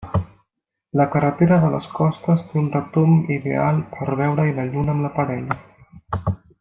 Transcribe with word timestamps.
La 0.99 1.05
carretera 1.15 1.59
de 1.65 1.69
les 1.73 1.89
Costes 1.99 2.45
té 2.53 2.57
un 2.63 2.71
retomb 2.77 3.29
ideal 3.37 3.83
per 3.93 4.09
veure-hi 4.23 4.57
la 4.61 4.67
lluna 4.73 4.97
amb 4.97 5.07
la 5.09 5.13
parella. 5.21 5.61